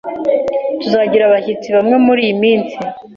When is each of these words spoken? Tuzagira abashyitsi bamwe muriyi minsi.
Tuzagira 0.81 1.23
abashyitsi 1.25 1.67
bamwe 1.75 1.95
muriyi 2.05 2.33
minsi. 2.43 2.75